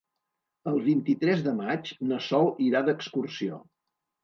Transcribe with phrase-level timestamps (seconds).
[0.71, 3.63] El vint-i-tres de maig na Sol irà d'excursió.